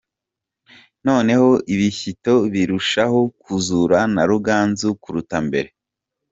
[1.07, 5.69] Noneho ibishyito birushaho kuzura na Ruganzu kuruta mbere.